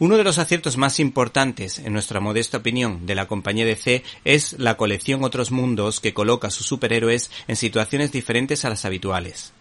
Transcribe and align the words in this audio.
Uno 0.00 0.16
de 0.16 0.24
los 0.24 0.38
aciertos 0.38 0.78
más 0.78 0.98
importantes, 0.98 1.78
en 1.78 1.92
nuestra 1.92 2.20
modesta 2.20 2.56
opinión, 2.56 3.04
de 3.04 3.14
la 3.14 3.28
compañía 3.28 3.66
DC 3.66 4.02
es 4.24 4.58
la 4.58 4.78
colección 4.78 5.22
Otros 5.24 5.50
Mundos 5.50 6.00
que 6.00 6.14
coloca 6.14 6.48
a 6.48 6.50
sus 6.50 6.66
superhéroes 6.66 7.30
en 7.48 7.56
situaciones 7.56 8.10
diferentes 8.10 8.64
a 8.64 8.70
las 8.70 8.86
habituales. 8.86 9.52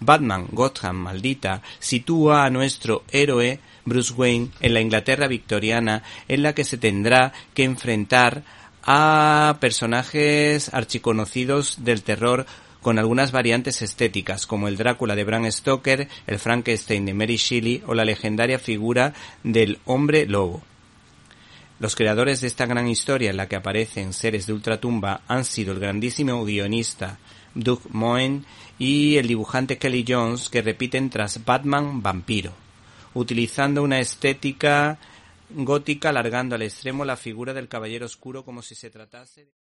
Batman 0.00 0.48
Gotham 0.50 0.96
Maldita 0.96 1.60
sitúa 1.78 2.46
a 2.46 2.50
nuestro 2.50 3.04
héroe 3.10 3.60
Bruce 3.84 4.14
Wayne 4.14 4.48
en 4.60 4.72
la 4.72 4.80
Inglaterra 4.80 5.28
victoriana 5.28 6.02
en 6.26 6.42
la 6.42 6.54
que 6.54 6.64
se 6.64 6.78
tendrá 6.78 7.34
que 7.52 7.64
enfrentar 7.64 8.44
a 8.84 9.58
personajes 9.60 10.72
archiconocidos 10.72 11.84
del 11.84 12.02
terror 12.02 12.46
con 12.82 12.98
algunas 12.98 13.32
variantes 13.32 13.80
estéticas, 13.80 14.46
como 14.46 14.68
el 14.68 14.76
Drácula 14.76 15.16
de 15.16 15.24
Bram 15.24 15.50
Stoker, 15.50 16.08
el 16.26 16.38
Frankenstein 16.38 17.06
de 17.06 17.14
Mary 17.14 17.36
Shelley 17.36 17.82
o 17.86 17.94
la 17.94 18.04
legendaria 18.04 18.58
figura 18.58 19.14
del 19.44 19.78
hombre 19.86 20.26
lobo. 20.26 20.62
Los 21.78 21.96
creadores 21.96 22.40
de 22.40 22.48
esta 22.48 22.66
gran 22.66 22.88
historia 22.88 23.30
en 23.30 23.36
la 23.36 23.48
que 23.48 23.56
aparecen 23.56 24.12
seres 24.12 24.46
de 24.46 24.52
ultratumba 24.52 25.22
han 25.26 25.44
sido 25.44 25.72
el 25.72 25.80
grandísimo 25.80 26.44
guionista 26.44 27.18
Doug 27.54 27.82
Moen 27.90 28.44
y 28.78 29.16
el 29.16 29.26
dibujante 29.26 29.78
Kelly 29.78 30.04
Jones 30.06 30.48
que 30.48 30.62
repiten 30.62 31.10
tras 31.10 31.44
Batman 31.44 32.02
Vampiro, 32.02 32.52
utilizando 33.14 33.82
una 33.82 34.00
estética 34.00 34.98
gótica 35.50 36.08
alargando 36.08 36.54
al 36.54 36.62
extremo 36.62 37.04
la 37.04 37.16
figura 37.16 37.52
del 37.52 37.68
caballero 37.68 38.06
oscuro 38.06 38.44
como 38.44 38.62
si 38.62 38.74
se 38.74 38.90
tratase. 38.90 39.61